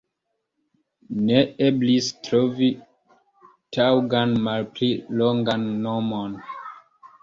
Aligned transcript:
Ne 1.27 1.43
eblis 1.65 2.09
trovi 2.29 2.71
taŭgan 3.79 4.37
malpli 4.51 4.93
longan 5.23 5.73
nomon. 5.89 6.39